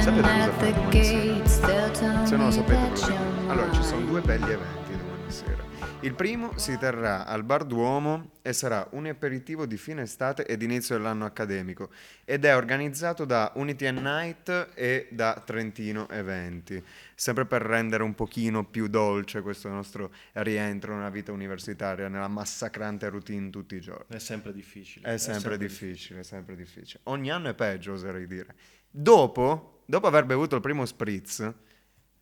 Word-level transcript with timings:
Sapete 0.00 0.72
cosa? 0.88 2.24
Se 2.24 2.36
non 2.36 2.46
lo 2.46 2.50
sapete. 2.50 3.12
Allora, 3.48 3.70
ci 3.70 3.82
sono 3.82 4.06
due 4.06 4.22
belli 4.22 4.50
eventi 4.50 4.96
domani 4.96 5.30
sera. 5.30 5.62
Il 6.00 6.14
primo 6.14 6.56
si 6.56 6.78
terrà 6.78 7.26
al 7.26 7.44
Bar 7.44 7.64
Duomo 7.64 8.30
e 8.40 8.54
sarà 8.54 8.86
un 8.92 9.04
aperitivo 9.04 9.66
di 9.66 9.76
fine 9.76 10.02
estate 10.02 10.46
ed 10.46 10.62
inizio 10.62 10.96
dell'anno 10.96 11.26
accademico 11.26 11.90
ed 12.24 12.46
è 12.46 12.56
organizzato 12.56 13.26
da 13.26 13.52
Unity 13.56 13.86
and 13.86 13.98
Night 13.98 14.70
e 14.74 15.08
da 15.10 15.42
Trentino 15.44 16.08
Eventi 16.08 16.82
sempre 17.20 17.44
per 17.44 17.60
rendere 17.60 18.02
un 18.02 18.14
pochino 18.14 18.64
più 18.64 18.86
dolce 18.86 19.42
questo 19.42 19.68
nostro 19.68 20.10
rientro 20.32 20.96
nella 20.96 21.10
vita 21.10 21.32
universitaria, 21.32 22.08
nella 22.08 22.28
massacrante 22.28 23.10
routine 23.10 23.50
tutti 23.50 23.74
i 23.74 23.80
giorni. 23.82 24.06
È 24.16 24.18
sempre 24.18 24.54
difficile. 24.54 25.06
È 25.06 25.18
sempre, 25.18 25.58
difficile, 25.58 26.20
è 26.20 26.22
sempre 26.22 26.56
difficile. 26.56 27.00
Ogni 27.04 27.30
anno 27.30 27.50
è 27.50 27.54
peggio, 27.54 27.92
oserei 27.92 28.26
dire. 28.26 28.54
Dopo, 28.88 29.82
dopo 29.84 30.06
aver 30.06 30.24
bevuto 30.24 30.54
il 30.54 30.62
primo 30.62 30.86
spritz, 30.86 31.52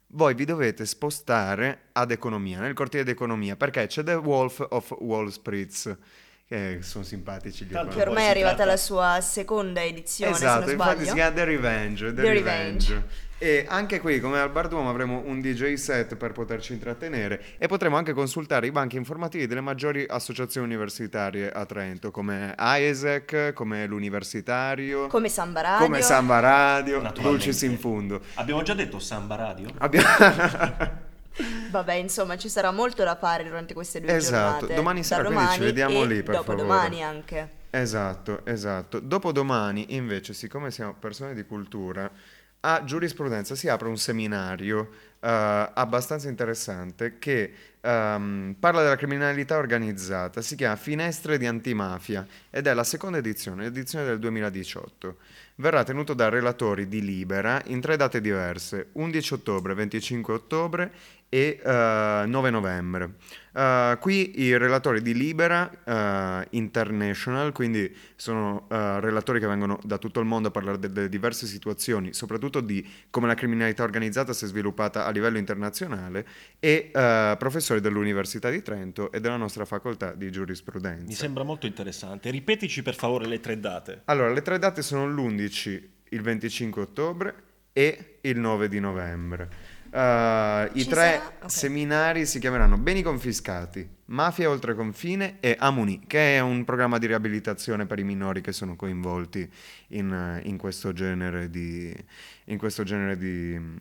voi 0.09 0.35
vi 0.35 0.45
dovete 0.45 0.85
spostare 0.85 1.91
ad 1.93 2.11
economia, 2.11 2.59
nel 2.59 2.75
cortile 2.75 3.05
d'economia, 3.05 3.55
perché 3.55 3.87
c'è 3.87 4.03
The 4.03 4.15
Wolf 4.15 4.67
of 4.69 4.91
Wall 4.99 5.29
Spritz, 5.29 5.97
che 6.49 6.79
sono 6.81 7.05
simpatici 7.05 7.67
gli 7.67 7.73
Tanto 7.73 7.95
Che 7.95 8.01
ormai 8.03 8.25
è 8.25 8.31
arrivata 8.31 8.65
la 8.65 8.79
sua 8.79 9.19
seconda 9.21 9.85
edizione, 9.85 10.33
Esatto, 10.33 10.61
se 10.61 10.65
non 10.65 10.71
infatti 10.71 10.95
sbaglio. 10.95 11.09
si 11.09 11.15
chiama 11.15 11.33
The 11.35 11.45
Revenge. 11.45 12.07
The, 12.07 12.23
The 12.23 12.33
Revenge. 12.33 12.89
Revenge. 12.89 13.27
E 13.41 13.67
anche 13.69 14.01
qui, 14.01 14.19
come 14.19 14.41
al 14.41 14.51
Bar 14.51 14.67
Duomo, 14.67 14.89
avremo 14.89 15.23
un 15.27 15.41
DJ 15.41 15.75
set 15.75 16.17
per 16.17 16.33
poterci 16.33 16.73
intrattenere 16.73 17.41
e 17.59 17.69
potremo 17.69 17.97
anche 17.97 18.13
consultare 18.13 18.67
i 18.67 18.73
banchi 18.73 18.97
informativi 18.97 19.47
delle 19.47 19.61
maggiori 19.61 20.05
associazioni 20.09 20.67
universitarie 20.67 21.49
a 21.53 21.65
Trento, 21.67 22.11
come 22.11 22.53
AESEC, 22.57 23.53
come 23.53 23.87
l'Universitario, 23.87 25.07
Come 25.07 25.29
Samba 25.29 25.61
Radio. 25.61 25.85
come 25.87 26.03
Samba 26.03 26.41
Radio, 26.41 27.01
Naturalmente. 27.03 27.45
Dulcis 27.45 27.63
in 27.63 27.79
Fundo. 27.79 28.21
Abbiamo 28.35 28.63
già 28.63 28.75
detto 28.75 28.99
Samba 28.99 29.37
Radio? 29.37 29.69
Abbiamo... 29.79 31.07
Vabbè, 31.71 31.95
insomma, 31.95 32.37
ci 32.37 32.49
sarà 32.49 32.71
molto 32.71 33.05
da 33.05 33.17
fare 33.17 33.45
durante 33.45 33.75
queste 33.75 34.01
due 34.01 34.15
Esatto, 34.15 34.61
giornate. 34.61 34.75
domani 34.75 35.03
sera, 35.05 35.23
quindi 35.25 35.39
ci 35.41 35.45
domani 35.45 35.65
vediamo 35.65 36.03
lì, 36.05 36.23
per 36.23 36.35
favore. 36.37 36.57
dopodomani 36.57 37.03
anche. 37.03 37.49
Esatto, 37.71 38.45
esatto. 38.47 39.01
Dopodomani, 39.01 39.95
invece, 39.95 40.33
siccome 40.33 40.71
siamo 40.71 40.95
persone 40.99 41.35
di 41.35 41.45
cultura, 41.45 42.11
a 42.61 42.83
giurisprudenza 42.85 43.55
si 43.55 43.69
apre 43.69 43.89
un 43.89 43.97
seminario 43.99 44.89
eh, 45.21 45.71
abbastanza 45.75 46.29
interessante 46.29 47.19
che 47.19 47.53
ehm, 47.89 48.57
parla 48.59 48.83
della 48.83 48.97
criminalità 48.97 49.57
organizzata. 49.57 50.43
Si 50.43 50.57
chiama 50.57 50.77
Finestre 50.77 51.39
di 51.39 51.47
Antimafia 51.47 52.27
ed 52.51 52.67
è 52.67 52.75
la 52.75 52.85
seconda 52.85 53.19
edizione, 53.19 53.65
l'edizione 53.65 54.05
del 54.05 54.19
2018. 54.19 55.17
Verrà 55.57 55.83
tenuto 55.83 56.15
da 56.15 56.29
relatori 56.29 56.87
di 56.87 57.03
Libera 57.03 57.61
in 57.67 57.81
tre 57.81 57.97
date 57.97 58.21
diverse, 58.21 58.91
11 58.93 59.35
ottobre, 59.35 59.75
25 59.75 60.35
ottobre 60.35 60.93
e 61.29 61.61
eh, 61.63 62.25
9 62.27 62.51
novembre. 62.51 63.15
Eh, 63.53 63.97
qui 64.01 64.41
i 64.41 64.57
relatori 64.57 65.03
di 65.03 65.15
Libera 65.15 65.71
eh, 65.85 66.47
International, 66.51 67.53
quindi 67.53 67.95
sono 68.15 68.67
relatori 68.69 69.41
che 69.41 69.47
vengono 69.47 69.79
da 69.83 69.99
tutto 69.99 70.21
il 70.21 70.27
mondo 70.27 70.49
a 70.49 70.51
parlare 70.51 70.79
delle 70.79 71.09
diverse 71.09 71.47
situazioni, 71.47 72.13
soprattutto 72.13 72.61
di 72.61 72.87
come 73.11 73.27
la 73.27 73.35
criminalità 73.35 73.83
organizzata 73.83 74.33
si 74.33 74.45
è 74.45 74.49
sviluppata 74.49 75.07
a 75.07 75.11
livello 75.11 75.39
internazionale, 75.39 76.27
e 76.61 76.91
eh, 76.93 77.35
professori 77.79 77.81
dell'Università 77.81 78.51
di 78.51 78.63
Trento 78.63 79.11
e 79.13 79.21
della 79.21 79.37
nostra 79.37 79.65
facoltà 79.65 80.13
di 80.13 80.31
giurisprudenza. 80.31 81.07
Mi 81.07 81.15
sembra 81.15 81.45
molto 81.45 81.67
interessante. 81.67 82.31
Ripetici 82.31 82.83
per 82.83 82.95
favore 82.95 83.27
le 83.27 83.41
tre 83.41 83.59
date. 83.59 84.03
Allora, 84.05 84.33
le 84.33 84.43
tre 84.43 84.59
date 84.59 84.83
sono 84.83 85.07
l'11, 85.09 85.83
il 86.11 86.21
25 86.21 86.83
ottobre 86.83 87.35
e 87.73 88.19
il 88.23 88.39
9 88.39 88.69
di 88.69 88.81
novembre. 88.81 89.77
Uh, 89.91 90.69
I 90.75 90.85
tre 90.87 90.87
sarà- 90.87 91.33
ok. 91.45 91.51
seminari 91.51 92.27
si 92.27 92.39
chiameranno 92.39 92.77
Beni 92.77 93.01
confiscati, 93.01 93.89
Mafia 94.07 94.51
oltre 94.51 94.75
confine 94.75 95.39
e 95.41 95.57
Amuni, 95.59 96.03
che 96.07 96.37
è 96.37 96.41
un 96.41 96.65
programma 96.65 96.99
di 96.99 97.07
riabilitazione 97.07 97.87
per 97.87 97.99
i 97.99 98.05
minori 98.05 98.43
che 98.43 98.53
sono 98.53 98.77
coinvolti 98.77 99.51
in, 99.89 100.13
eh, 100.13 100.47
in 100.47 100.59
questo 100.59 100.93
genere 100.93 101.49
di... 101.49 101.95
In 102.51 102.59
questo 102.59 102.83
genere 102.83 103.17
di 103.17 103.59
mm, 103.59 103.79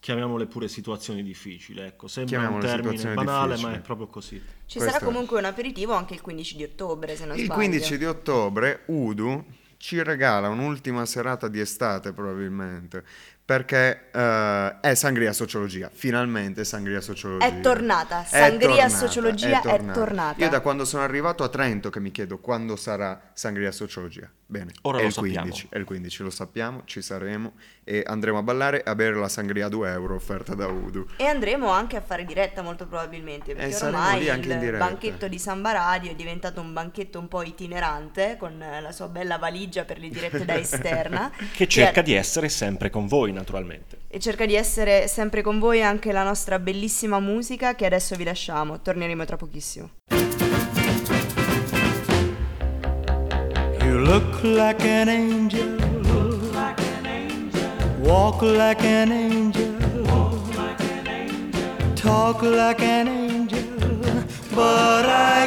Chiamiamole 0.00 0.46
pure 0.46 0.66
situazioni 0.66 1.22
difficili, 1.22 1.80
ecco. 1.80 2.08
Sembra 2.08 2.48
un 2.48 2.58
termine 2.58 3.14
banale, 3.14 3.48
difficili. 3.48 3.70
ma 3.70 3.78
è 3.78 3.80
proprio 3.82 4.06
così. 4.06 4.36
Ci 4.64 4.78
Questo 4.78 4.98
sarà 4.98 5.04
comunque 5.04 5.38
un 5.38 5.44
aperitivo 5.44 5.92
anche 5.92 6.14
il 6.14 6.22
15 6.22 6.56
di 6.56 6.64
ottobre, 6.64 7.16
se 7.16 7.26
non 7.26 7.36
Il 7.36 7.44
sbaglio. 7.44 7.60
15 7.60 7.98
di 7.98 8.04
ottobre 8.06 8.82
Udu 8.86 9.44
ci 9.76 10.02
regala 10.02 10.48
un'ultima 10.48 11.04
serata 11.06 11.48
di 11.48 11.60
estate 11.60 12.12
probabilmente 12.12 13.04
perché 13.50 14.10
eh, 14.12 14.76
è 14.80 14.94
Sangria 14.94 15.32
Sociologia, 15.32 15.90
finalmente 15.92 16.62
Sangria 16.62 17.00
Sociologia. 17.00 17.44
È 17.44 17.58
tornata, 17.58 18.22
È 18.22 18.26
Sangria 18.26 18.68
tornata, 18.68 18.88
Sociologia 18.90 19.60
è 19.62 19.84
tornata. 19.92 20.40
Io 20.40 20.48
da 20.48 20.60
quando 20.60 20.84
sono 20.84 21.02
arrivato 21.02 21.42
a 21.42 21.48
Trento 21.48 21.90
che 21.90 21.98
mi 21.98 22.12
chiedo 22.12 22.38
quando 22.38 22.76
sarà 22.76 23.32
Sangria 23.32 23.72
Sociologia. 23.72 24.30
Bene, 24.50 24.72
Ora 24.82 24.98
è 24.98 25.02
lo 25.02 25.06
il 25.06 25.12
sappiamo. 25.12 25.40
15, 25.42 25.68
è 25.70 25.78
il 25.78 25.84
15, 25.84 26.22
lo 26.24 26.30
sappiamo, 26.30 26.82
ci 26.84 27.02
saremo 27.02 27.52
e 27.84 28.02
andremo 28.04 28.38
a 28.38 28.42
ballare 28.42 28.82
e 28.82 28.90
a 28.90 28.96
bere 28.96 29.14
la 29.14 29.28
sangria 29.28 29.66
a 29.66 29.68
2 29.68 29.90
euro 29.90 30.16
offerta 30.16 30.56
da 30.56 30.66
Udu. 30.66 31.06
E 31.16 31.24
andremo 31.24 31.70
anche 31.70 31.96
a 31.96 32.00
fare 32.00 32.24
diretta 32.24 32.60
molto 32.60 32.88
probabilmente, 32.88 33.54
perché 33.54 33.76
E 33.76 33.86
ormai 33.86 34.26
il 34.26 34.76
banchetto 34.76 35.28
di 35.28 35.38
Samba 35.38 35.70
Radio 35.70 36.10
è 36.10 36.14
diventato 36.16 36.60
un 36.60 36.72
banchetto 36.72 37.20
un 37.20 37.28
po' 37.28 37.42
itinerante, 37.42 38.36
con 38.38 38.58
la 38.58 38.90
sua 38.90 39.06
bella 39.06 39.38
valigia 39.38 39.84
per 39.84 39.98
le 40.00 40.08
dirette 40.08 40.44
da 40.44 40.58
esterna. 40.58 41.30
Che 41.60 41.68
cerca 41.68 42.02
di 42.02 42.14
essere 42.14 42.48
sempre 42.48 42.90
con 42.90 43.06
voi, 43.06 43.32
naturalmente. 43.40 43.98
E 44.08 44.18
cerca 44.18 44.46
di 44.46 44.54
essere 44.54 45.08
sempre 45.08 45.42
con 45.42 45.58
voi 45.58 45.82
anche 45.82 46.12
la 46.12 46.22
nostra 46.22 46.58
bellissima 46.58 47.18
musica 47.20 47.74
che 47.74 47.86
adesso 47.86 48.14
vi 48.16 48.24
lasciamo. 48.24 48.80
Torneremo 48.80 49.24
tra 49.24 49.36
pochissimo. 49.36 49.90
You 53.82 53.98
look 53.98 54.42
like 54.42 54.86
an 54.86 55.08
angel. 55.08 55.78
Walk 58.02 58.42
like 58.42 58.84
an 58.86 59.10
angel. 59.10 59.78
Talk 61.94 62.42
like 62.42 62.82
an 62.82 63.08
angel. 63.08 63.68
But 64.52 65.06
I 65.06 65.39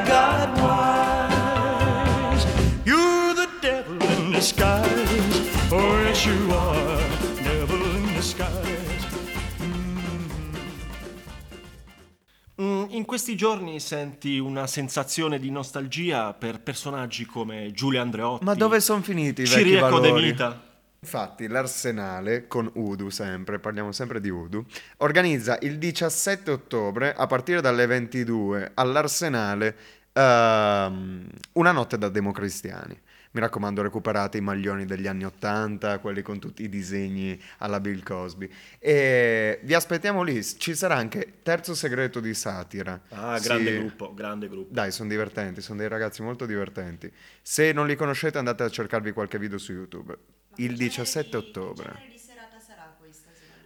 in 13.03 13.09
questi 13.09 13.35
giorni 13.35 13.81
senti 13.81 14.39
una 14.39 14.65
sensazione 14.65 15.37
di 15.37 15.51
nostalgia 15.51 16.31
per 16.31 16.61
personaggi 16.61 17.25
come 17.25 17.73
Giulia 17.73 18.01
Andreotti. 18.01 18.45
Ma 18.45 18.53
dove 18.53 18.79
sono 18.79 19.01
finiti 19.01 19.41
i 19.41 19.43
vecchi 19.43 19.57
Ciriaco 19.57 19.99
De? 19.99 20.13
Mita. 20.13 20.63
Infatti 21.01 21.47
l'Arsenale, 21.47 22.47
con 22.47 22.71
Udu 22.75 23.09
sempre, 23.09 23.59
parliamo 23.59 23.91
sempre 23.91 24.21
di 24.21 24.29
Udu, 24.29 24.63
organizza 24.99 25.57
il 25.63 25.79
17 25.79 26.49
ottobre 26.49 27.13
a 27.13 27.27
partire 27.27 27.59
dalle 27.59 27.85
22 27.87 28.71
all'Arsenale 28.73 29.75
ehm, 30.13 31.27
una 31.53 31.71
notte 31.73 31.97
da 31.97 32.07
democristiani. 32.07 32.97
Mi 33.33 33.39
raccomando, 33.39 33.81
recuperate 33.81 34.37
i 34.37 34.41
maglioni 34.41 34.85
degli 34.85 35.07
anni 35.07 35.25
80, 35.25 35.97
quelli 35.97 36.21
con 36.21 36.37
tutti 36.37 36.61
i 36.61 36.69
disegni 36.69 37.39
alla 37.57 37.79
Bill 37.79 38.03
Cosby. 38.03 38.47
E 38.77 39.59
vi 39.63 39.73
aspettiamo 39.73 40.21
lì. 40.21 40.43
Ci 40.43 40.75
sarà 40.75 40.97
anche 40.97 41.39
Terzo 41.41 41.73
Segreto 41.73 42.19
di 42.19 42.31
Satira. 42.35 43.01
Ah, 43.09 43.39
grande 43.39 43.71
Sì. 43.71 43.77
gruppo, 43.79 44.13
grande 44.13 44.47
gruppo. 44.47 44.71
Dai, 44.71 44.91
sono 44.91 45.09
divertenti, 45.09 45.61
sono 45.61 45.79
dei 45.79 45.87
ragazzi 45.87 46.21
molto 46.21 46.45
divertenti. 46.45 47.11
Se 47.41 47.71
non 47.71 47.87
li 47.87 47.95
conoscete 47.95 48.37
andate 48.37 48.61
a 48.61 48.69
cercarvi 48.69 49.11
qualche 49.13 49.39
video 49.39 49.57
su 49.57 49.71
YouTube. 49.71 50.15
Il 50.57 50.77
17 50.77 51.35
ottobre. 51.35 52.11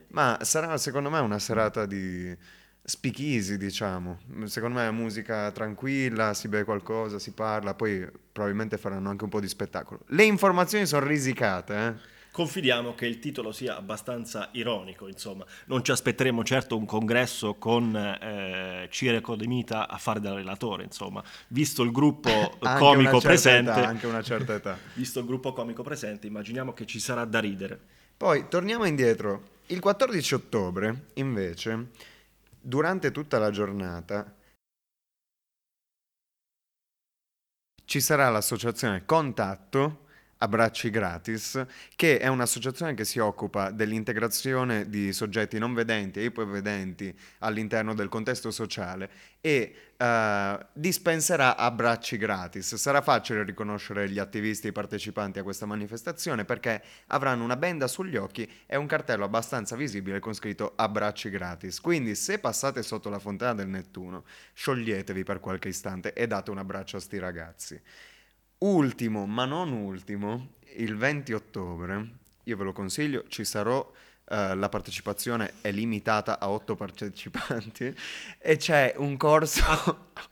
Ma 0.09 0.39
sarà 0.43 0.77
secondo 0.77 1.09
me 1.09 1.19
una 1.19 1.39
serata 1.39 1.85
di 1.85 2.33
speakeasy, 2.89 3.57
diciamo. 3.57 4.19
Secondo 4.45 4.79
me 4.79 4.87
è 4.87 4.91
musica 4.91 5.51
tranquilla, 5.51 6.33
si 6.33 6.47
beve 6.47 6.63
qualcosa, 6.63 7.19
si 7.19 7.33
parla, 7.33 7.73
poi 7.73 8.07
probabilmente 8.31 8.77
faranno 8.77 9.09
anche 9.09 9.25
un 9.25 9.29
po' 9.29 9.41
di 9.41 9.47
spettacolo. 9.49 9.99
Le 10.07 10.23
informazioni 10.23 10.85
sono 10.85 11.05
risicate, 11.05 11.75
eh. 11.75 12.15
Confidiamo 12.31 12.93
che 12.93 13.05
il 13.07 13.19
titolo 13.19 13.51
sia 13.51 13.75
abbastanza 13.75 14.49
ironico, 14.53 15.07
insomma. 15.09 15.43
Non 15.65 15.83
ci 15.83 15.91
aspetteremo 15.91 16.45
certo 16.45 16.77
un 16.77 16.85
congresso 16.85 17.55
con 17.55 17.93
eh, 17.93 18.87
Ciriaco 18.89 19.35
De 19.35 19.47
Mita 19.47 19.89
a 19.89 19.97
fare 19.97 20.21
da 20.21 20.33
relatore, 20.33 20.83
insomma. 20.83 21.21
Visto 21.49 21.83
il 21.83 21.91
gruppo 21.91 22.57
comico 22.77 23.19
presente, 23.19 23.71
età, 23.71 23.85
anche 23.85 24.07
una 24.07 24.21
certa 24.21 24.53
età. 24.53 24.77
visto 24.93 25.19
il 25.19 25.25
gruppo 25.25 25.51
comico 25.51 25.83
presente, 25.83 26.27
immaginiamo 26.27 26.71
che 26.71 26.85
ci 26.85 26.99
sarà 26.99 27.25
da 27.25 27.39
ridere. 27.39 27.77
Poi 28.15 28.45
torniamo 28.47 28.85
indietro. 28.85 29.55
Il 29.65 29.81
14 29.81 30.35
ottobre, 30.35 31.07
invece, 31.15 31.87
durante 32.67 33.11
tutta 33.11 33.39
la 33.39 33.49
giornata, 33.49 34.35
ci 37.85 38.01
sarà 38.01 38.29
l'associazione 38.29 39.05
Contatto 39.05 40.06
Abbracci 40.39 40.89
Gratis, 40.89 41.65
che 41.95 42.19
è 42.19 42.27
un'associazione 42.27 42.93
che 42.93 43.05
si 43.05 43.19
occupa 43.19 43.71
dell'integrazione 43.71 44.89
di 44.89 45.11
soggetti 45.13 45.57
non 45.57 45.73
vedenti 45.73 46.19
e 46.19 46.25
ipovedenti 46.25 47.15
all'interno 47.39 47.93
del 47.93 48.07
contesto 48.09 48.51
sociale 48.51 49.09
e 49.41 49.75
eh, 49.97 50.65
dispenserà 50.73 51.57
abbracci 51.57 52.17
gratis. 52.17 52.75
Sarà 52.75 53.01
facile 53.01 53.43
riconoscere 53.43 54.09
gli 54.09 54.19
attivisti 54.19 54.71
partecipanti 54.71 55.39
a 55.39 55.43
questa 55.43 55.65
manifestazione 55.65 56.45
perché 56.45 56.83
avranno 57.07 57.43
una 57.43 57.55
benda 57.55 57.87
sugli 57.87 58.15
occhi 58.15 58.49
e 58.65 58.75
un 58.75 58.85
cartello 58.85 59.25
abbastanza 59.25 59.75
visibile 59.75 60.19
con 60.19 60.33
scritto 60.33 60.73
abbracci 60.75 61.29
gratis. 61.29 61.81
Quindi 61.81 62.13
se 62.13 62.39
passate 62.39 62.83
sotto 62.83 63.09
la 63.09 63.19
fontana 63.19 63.55
del 63.55 63.69
Nettuno, 63.69 64.23
scioglietevi 64.53 65.23
per 65.23 65.39
qualche 65.39 65.69
istante 65.69 66.13
e 66.13 66.27
date 66.27 66.51
un 66.51 66.59
abbraccio 66.59 66.97
a 66.97 66.99
sti 66.99 67.17
ragazzi. 67.17 67.81
Ultimo, 68.59 69.25
ma 69.27 69.45
non 69.45 69.71
ultimo, 69.71 70.53
il 70.77 70.95
20 70.97 71.33
ottobre, 71.33 72.09
io 72.43 72.57
ve 72.57 72.63
lo 72.63 72.73
consiglio, 72.73 73.23
ci 73.27 73.43
sarò, 73.45 73.87
eh, 74.29 74.55
la 74.55 74.69
partecipazione 74.69 75.53
è 75.61 75.71
limitata 75.71 76.39
a 76.39 76.49
8 76.49 76.75
partecipanti 76.75 77.93
e 78.39 78.57
c'è 78.57 78.95
un 78.97 79.15
corso... 79.17 79.63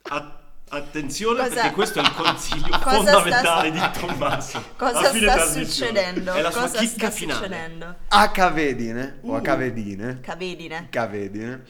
A- 0.04 0.40
attenzione 0.68 1.38
Cosa- 1.48 1.54
perché 1.54 1.72
questo 1.72 2.00
è 2.00 2.02
il 2.02 2.12
consiglio 2.14 2.80
Cosa 2.82 2.96
fondamentale 3.14 3.76
sta- 3.76 3.88
di 3.92 4.00
Tommaso. 4.00 4.64
Cosa 4.76 5.00
A 5.12 5.14
sta 5.14 5.46
succedendo? 5.52 6.34
È 6.34 6.42
la 6.42 6.50
sua 6.52 6.62
Cosa 6.62 6.80
chicca 6.80 7.10
sta 7.10 7.12
finale. 7.12 7.38
succedendo? 7.38 7.96
a 8.08 8.32
Cavedine 8.32 9.20
o 9.22 9.36
a 9.36 9.38
Uh. 9.38 9.42
Cavedine, 9.42 10.20
Cavedine. 10.22 10.88
Cavedine, 10.90 11.64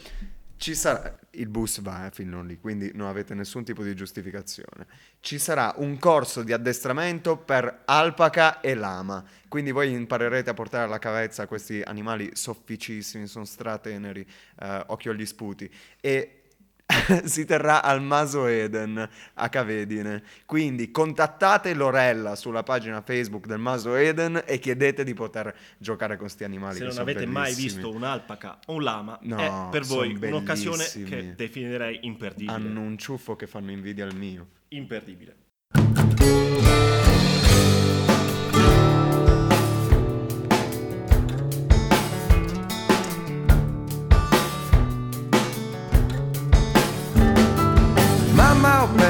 ci 0.57 0.73
sarà 0.73 1.17
il 1.31 1.47
bus 1.47 1.81
va 1.81 2.07
eh, 2.07 2.11
fino 2.11 2.41
lì, 2.41 2.59
quindi 2.59 2.91
non 2.93 3.07
avete 3.07 3.33
nessun 3.33 3.63
tipo 3.63 3.83
di 3.83 3.93
giustificazione. 3.93 4.87
Ci 5.19 5.37
sarà 5.37 5.73
un 5.77 5.97
corso 5.99 6.43
di 6.43 6.53
addestramento 6.53 7.37
per 7.37 7.81
alpaca 7.85 8.61
e 8.61 8.73
lama, 8.73 9.23
quindi 9.47 9.71
voi 9.71 9.91
imparerete 9.91 10.49
a 10.49 10.53
portare 10.53 10.85
alla 10.85 10.99
cavezza 10.99 11.47
questi 11.47 11.81
animali 11.81 12.31
sofficissimi, 12.33 13.27
sono 13.27 13.45
strateneri, 13.45 14.25
eh, 14.61 14.83
occhio 14.87 15.11
agli 15.11 15.25
sputi 15.25 15.69
e 15.99 16.44
si 17.25 17.45
terrà 17.45 17.81
al 17.83 18.01
Maso 18.01 18.45
Eden 18.45 19.07
a 19.33 19.49
Cavedine. 19.49 20.23
Quindi 20.45 20.91
contattate 20.91 21.73
Lorella 21.73 22.35
sulla 22.35 22.63
pagina 22.63 23.01
Facebook 23.01 23.47
del 23.47 23.59
Maso 23.59 23.95
Eden 23.95 24.41
e 24.45 24.59
chiedete 24.59 25.03
di 25.03 25.13
poter 25.13 25.53
giocare 25.77 26.15
con 26.15 26.25
questi 26.25 26.43
animali. 26.43 26.77
Se 26.77 26.85
non 26.85 26.97
avete 26.97 27.25
mai 27.25 27.53
bellissimi. 27.53 27.81
visto 27.81 27.91
un'alpaca 27.91 28.59
o 28.67 28.73
un 28.73 28.83
lama, 28.83 29.17
No, 29.21 29.37
è 29.37 29.69
per 29.71 29.83
voi 29.83 30.15
son 30.17 30.27
un'occasione 30.27 30.77
bellissimi. 30.77 31.09
che 31.09 31.33
definirei 31.35 31.99
imperdibile. 32.03 32.51
Hanno 32.51 32.81
un 32.81 32.97
ciuffo 32.97 33.35
che 33.35 33.47
fanno 33.47 33.71
invidia 33.71 34.05
al 34.05 34.15
mio. 34.15 34.47
Imperdibile. 34.69 35.35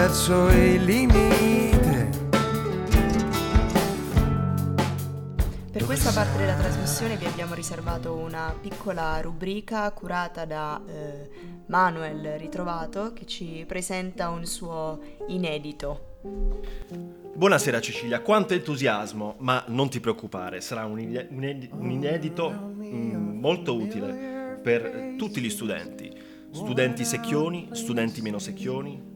Perso 0.05 0.49
il 0.49 0.83
limite. 0.83 2.09
Per 5.71 5.83
questa 5.83 6.11
parte 6.11 6.37
della 6.37 6.53
trasmissione 6.53 7.17
vi 7.17 7.25
abbiamo 7.25 7.55
riservato 7.55 8.13
una 8.13 8.55
piccola 8.61 9.19
rubrica 9.21 9.91
curata 9.93 10.45
da 10.45 10.79
eh, 10.85 11.29
Manuel 11.65 12.37
Ritrovato 12.37 13.13
che 13.13 13.25
ci 13.25 13.65
presenta 13.67 14.29
un 14.29 14.45
suo 14.45 14.99
inedito. 15.29 16.19
Buonasera 17.33 17.81
Cecilia, 17.81 18.21
quanto 18.21 18.53
entusiasmo, 18.53 19.37
ma 19.39 19.63
non 19.69 19.89
ti 19.89 19.99
preoccupare, 19.99 20.61
sarà 20.61 20.85
un, 20.85 20.99
ine- 20.99 21.27
un 21.31 21.43
ed- 21.43 21.69
un 21.71 21.89
inedito 21.89 22.51
mm, 22.51 23.39
molto 23.39 23.75
utile 23.75 24.59
per 24.61 25.15
tutti 25.17 25.41
gli 25.41 25.49
studenti, 25.49 26.15
studenti 26.51 27.03
secchioni, 27.03 27.69
studenti 27.71 28.21
meno 28.21 28.37
secchioni, 28.37 29.13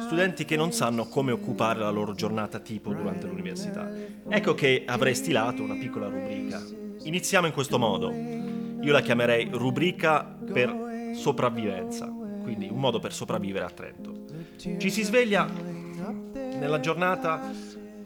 studenti 0.00 0.44
che 0.44 0.56
non 0.56 0.72
sanno 0.72 1.06
come 1.06 1.32
occupare 1.32 1.80
la 1.80 1.90
loro 1.90 2.14
giornata 2.14 2.58
tipo 2.58 2.92
durante 2.92 3.26
l'università. 3.26 3.90
Ecco 4.28 4.54
che 4.54 4.84
avrei 4.86 5.14
stilato 5.14 5.62
una 5.62 5.74
piccola 5.74 6.08
rubrica. 6.08 6.62
Iniziamo 7.02 7.46
in 7.46 7.52
questo 7.52 7.78
modo. 7.78 8.10
Io 8.10 8.92
la 8.92 9.00
chiamerei 9.00 9.48
rubrica 9.52 10.24
per 10.24 11.12
sopravvivenza, 11.14 12.06
quindi 12.42 12.68
un 12.70 12.78
modo 12.78 12.98
per 12.98 13.12
sopravvivere 13.12 13.64
a 13.64 13.70
Trento. 13.70 14.24
Ci 14.56 14.90
si 14.90 15.02
sveglia 15.02 15.48
nella 16.58 16.80
giornata 16.80 17.40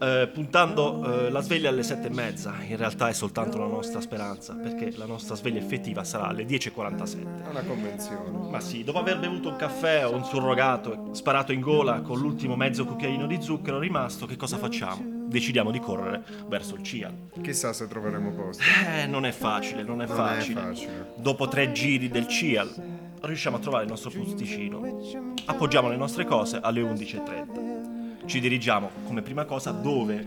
eh, 0.02 0.26
puntando 0.26 1.26
eh, 1.26 1.30
la 1.30 1.40
sveglia 1.40 1.68
alle 1.68 1.84
sette 1.84 2.08
e 2.08 2.10
mezza. 2.10 2.54
In 2.66 2.76
realtà 2.76 3.08
è 3.08 3.12
soltanto 3.12 3.58
la 3.58 3.66
nostra 3.66 4.00
speranza, 4.00 4.54
perché 4.54 4.92
la 4.96 5.06
nostra 5.06 5.36
sveglia 5.36 5.60
effettiva 5.60 6.02
sarà 6.02 6.26
alle 6.26 6.44
10.47. 6.44 7.44
È 7.44 7.48
una 7.48 7.62
convenzione. 7.62 8.50
Ma 8.50 8.58
sì, 8.60 8.82
dopo 8.82 8.98
aver 8.98 9.18
bevuto 9.20 9.48
un 9.48 9.56
caffè 9.56 10.04
o 10.06 10.14
un 10.14 10.24
surrogato 10.24 11.10
e 11.10 11.14
sparato 11.14 11.52
in 11.52 11.60
gola 11.60 12.00
con 12.00 12.18
l'ultimo 12.18 12.56
mezzo 12.56 12.84
cucchiaino 12.84 13.26
di 13.26 13.40
zucchero 13.40 13.78
rimasto, 13.78 14.26
che 14.26 14.36
cosa 14.36 14.58
facciamo? 14.58 15.20
Decidiamo 15.28 15.70
di 15.70 15.78
correre 15.78 16.22
verso 16.48 16.74
il 16.74 16.82
CIA. 16.82 17.10
Chissà 17.40 17.72
se 17.72 17.86
troveremo 17.86 18.32
posto. 18.32 18.62
Eh, 18.86 19.06
non 19.06 19.24
è 19.24 19.30
facile, 19.30 19.82
non 19.82 20.02
è 20.02 20.06
Non 20.06 20.16
facile. 20.16 20.60
è 20.60 20.64
facile. 20.64 21.12
Dopo 21.16 21.46
tre 21.48 21.72
giri 21.72 22.08
del 22.08 22.26
CIAL 22.26 22.70
riusciamo 23.22 23.56
a 23.56 23.60
trovare 23.60 23.84
il 23.84 23.90
nostro 23.90 24.10
posticino. 24.10 25.00
Appoggiamo 25.46 25.88
le 25.88 25.96
nostre 25.96 26.24
cose 26.26 26.58
alle 26.60 26.82
11.30. 26.82 27.71
Ci 28.24 28.40
dirigiamo 28.40 28.90
come 29.04 29.20
prima 29.22 29.44
cosa 29.44 29.70
dove 29.72 30.24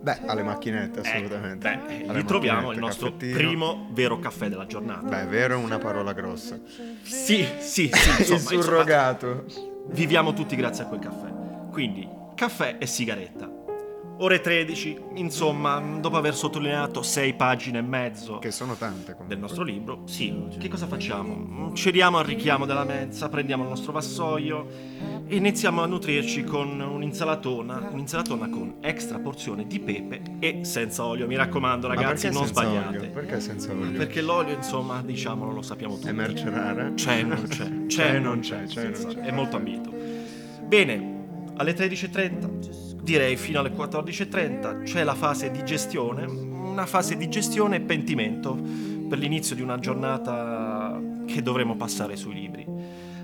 Beh, 0.00 0.20
alle 0.26 0.42
macchinette, 0.42 1.00
Eh, 1.02 1.08
assolutamente. 1.08 1.68
beh, 1.86 2.06
Alle 2.08 2.18
lì 2.20 2.24
troviamo 2.24 2.56
macchinette, 2.68 2.78
il 2.78 2.84
nostro 2.84 3.10
caffettino. 3.12 3.36
primo 3.36 3.88
vero 3.92 4.18
caffè 4.18 4.48
della 4.48 4.66
giornata. 4.66 5.06
Beh, 5.08 5.24
vero 5.26 5.54
è 5.54 5.62
una 5.62 5.78
parola 5.78 6.12
grossa. 6.12 6.58
Sì, 7.02 7.44
sì, 7.58 7.58
sì, 7.60 7.82
insomma, 7.90 8.16
Il 8.18 8.30
insomma, 8.30 8.62
surrogato. 8.62 9.44
viviamo 9.88 10.32
tutti 10.32 10.56
grazie 10.56 10.84
a 10.84 10.86
quel 10.86 11.00
caffè. 11.00 11.28
Quindi, 11.70 12.08
caffè 12.34 12.76
e 12.78 12.86
sigaretta. 12.86 13.50
Ore 14.20 14.40
13, 14.40 15.00
insomma, 15.14 15.78
dopo 16.00 16.16
aver 16.16 16.34
sottolineato 16.34 17.02
sei 17.02 17.34
pagine 17.34 17.78
e 17.78 17.82
mezzo 17.82 18.38
Che 18.38 18.50
sono 18.50 18.74
tante 18.74 19.12
comunque. 19.12 19.26
del 19.28 19.38
nostro 19.38 19.62
libro, 19.62 20.00
sì, 20.06 20.34
che 20.58 20.66
cosa 20.68 20.88
facciamo? 20.88 21.72
Cediamo 21.72 22.18
al 22.18 22.24
richiamo 22.24 22.66
della 22.66 22.82
mensa, 22.82 23.28
prendiamo 23.28 23.62
il 23.62 23.68
nostro 23.68 23.92
vassoio 23.92 24.66
e 25.24 25.36
iniziamo 25.36 25.82
a 25.82 25.86
nutrirci 25.86 26.42
con 26.42 26.80
un'insalatona, 26.80 27.90
un'insalatona 27.92 28.48
con 28.48 28.74
extra 28.80 29.20
porzione 29.20 29.68
di 29.68 29.78
pepe 29.78 30.20
e 30.40 30.64
senza 30.64 31.04
olio, 31.04 31.28
mi 31.28 31.36
raccomando 31.36 31.86
Ma 31.86 31.94
ragazzi, 31.94 32.28
non 32.28 32.44
sbagliate. 32.44 32.96
olio? 32.96 33.10
Perché 33.10 33.38
senza 33.38 33.70
olio? 33.70 33.96
Perché 33.96 34.20
l'olio, 34.20 34.54
insomma, 34.56 35.00
diciamolo, 35.00 35.52
lo 35.52 35.62
sappiamo 35.62 35.94
tutti. 35.94 36.08
È 36.08 36.12
merce 36.12 36.50
rara? 36.50 36.90
C'è, 36.92 37.22
non 37.22 37.44
c'è. 37.46 37.68
C'è, 37.86 37.86
C'è, 37.86 38.12
non 38.14 38.22
non 38.22 38.40
c'è. 38.40 38.64
c'è, 38.64 38.90
c'è, 38.90 39.00
non 39.04 39.14
c'è. 39.14 39.20
È 39.20 39.30
molto 39.30 39.54
ambito. 39.56 39.92
Bene, 40.66 41.17
alle 41.58 41.74
13.30, 41.74 43.02
direi 43.02 43.36
fino 43.36 43.58
alle 43.58 43.70
14.30, 43.70 44.84
c'è 44.84 45.02
la 45.02 45.14
fase 45.14 45.50
di 45.50 45.64
gestione, 45.64 46.24
una 46.24 46.86
fase 46.86 47.16
di 47.16 47.28
gestione 47.28 47.76
e 47.76 47.80
pentimento 47.80 48.56
per 49.08 49.18
l'inizio 49.18 49.56
di 49.56 49.62
una 49.62 49.78
giornata 49.78 51.00
che 51.26 51.42
dovremo 51.42 51.74
passare 51.76 52.14
sui 52.16 52.34
libri. 52.34 52.64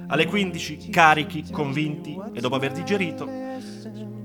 Alle 0.09 0.27
15, 0.27 0.89
carichi, 0.91 1.45
convinti 1.51 2.19
e 2.33 2.41
dopo 2.41 2.57
aver 2.57 2.73
digerito, 2.73 3.29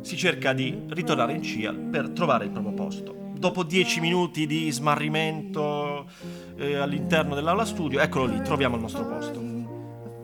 si 0.01 0.17
cerca 0.17 0.53
di 0.53 0.85
ritornare 0.89 1.33
in 1.33 1.43
CIA 1.43 1.73
per 1.73 2.09
trovare 2.09 2.45
il 2.45 2.51
proprio 2.51 2.73
posto. 2.73 3.15
Dopo 3.37 3.63
10 3.63 3.99
minuti 3.99 4.47
di 4.47 4.71
smarrimento 4.71 6.09
eh, 6.57 6.77
all'interno 6.77 7.35
dell'aula 7.35 7.63
studio, 7.63 7.99
eccolo 7.99 8.25
lì, 8.25 8.41
troviamo 8.41 8.75
il 8.75 8.81
nostro 8.81 9.05
posto. 9.05 9.47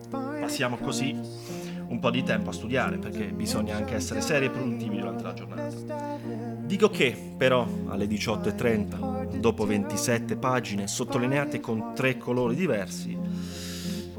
Passiamo 0.10 0.78
così 0.78 1.16
un 1.88 2.00
po' 2.00 2.10
di 2.10 2.24
tempo 2.24 2.50
a 2.50 2.54
studiare 2.54 2.98
perché 2.98 3.26
bisogna 3.26 3.76
anche 3.76 3.96
essere 3.96 4.22
seri 4.22 4.46
e 4.46 4.50
produttivi 4.50 4.98
durante 4.98 5.24
la 5.24 5.34
giornata. 5.34 6.18
Dico 6.66 6.90
che, 6.90 7.16
però, 7.38 7.68
alle 7.88 8.06
18.30, 8.06 9.38
dopo 9.38 9.66
27 9.66 10.36
pagine 10.38 10.88
sottolineate 10.88 11.60
con 11.60 11.92
tre 11.94 12.18
colori 12.18 12.56
diversi, 12.56 13.18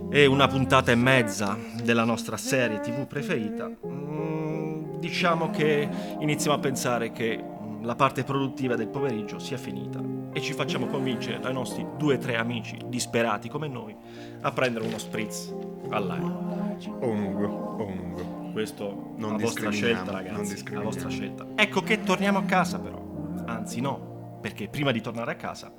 e 0.09 0.27
una 0.27 0.47
puntata 0.47 0.93
e 0.93 0.95
mezza 0.95 1.59
della 1.83 2.05
nostra 2.05 2.37
serie 2.37 2.81
tv 2.81 3.07
preferita, 3.07 3.69
mm, 3.69 4.99
diciamo 4.99 5.51
che 5.51 5.89
iniziamo 6.21 6.57
a 6.57 6.61
pensare 6.61 7.11
che 7.11 7.43
la 7.83 7.95
parte 7.95 8.25
produttiva 8.25 8.77
del 8.77 8.89
pomeriggio 8.89 9.39
sia 9.39 9.57
finita 9.57 10.01
e 10.33 10.41
ci 10.41 10.53
facciamo 10.53 10.87
convincere 10.87 11.39
dai 11.41 11.53
nostri 11.53 11.87
due 11.97 12.17
o 12.17 12.19
tre 12.19 12.37
amici 12.37 12.79
disperati 12.87 13.49
come 13.49 13.69
noi 13.69 13.95
a 14.41 14.53
prendere 14.53 14.87
uno 14.87 14.99
spritz 14.99 15.55
all'aria. 15.91 16.66
O 17.01 17.07
un 17.09 17.23
Ugo, 17.25 17.47
o 17.47 17.85
un 17.85 17.99
Ugo. 18.11 18.51
Questo 18.53 19.15
Non 19.17 19.33
la 19.33 19.37
vostra 19.39 19.71
scelta, 19.71 20.05
non 20.05 20.13
ragazzi. 20.15 20.37
La 20.37 20.43
discriminiamo. 20.43 20.85
vostra 20.85 21.09
scelta. 21.09 21.47
Ecco 21.55 21.83
che 21.83 22.03
torniamo 22.03 22.39
a 22.39 22.45
casa, 22.45 22.79
però. 22.79 23.03
Anzi, 23.47 23.81
no, 23.81 24.39
perché 24.41 24.69
prima 24.69 24.93
di 24.93 25.01
tornare 25.01 25.33
a 25.33 25.37
casa, 25.37 25.73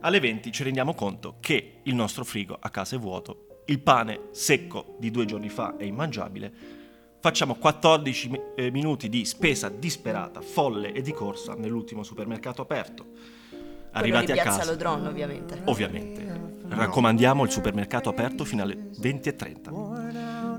alle 0.00 0.20
20 0.20 0.50
ci 0.52 0.62
rendiamo 0.62 0.94
conto 0.94 1.36
che 1.40 1.80
il 1.82 1.94
nostro 1.94 2.24
frigo 2.24 2.56
a 2.58 2.70
casa 2.70 2.96
è 2.96 2.98
vuoto, 2.98 3.62
il 3.66 3.80
pane 3.80 4.28
secco 4.32 4.96
di 4.98 5.10
due 5.10 5.24
giorni 5.24 5.48
fa 5.48 5.76
è 5.76 5.84
immangiabile, 5.84 6.52
facciamo 7.20 7.54
14 7.54 8.28
mi- 8.28 8.40
eh, 8.56 8.70
minuti 8.70 9.08
di 9.08 9.24
spesa 9.24 9.68
disperata, 9.70 10.40
folle 10.40 10.92
e 10.92 11.00
di 11.02 11.12
corsa 11.12 11.54
nell'ultimo 11.54 12.02
supermercato 12.02 12.60
aperto. 12.62 13.06
Arrivati 13.92 14.32
a 14.32 14.36
casa, 14.42 14.64
Lodron, 14.64 15.06
ovviamente. 15.06 15.60
ovviamente, 15.66 16.60
raccomandiamo 16.68 17.44
il 17.44 17.50
supermercato 17.50 18.08
aperto 18.08 18.44
fino 18.44 18.62
alle 18.62 18.90
20.30. 19.00 19.70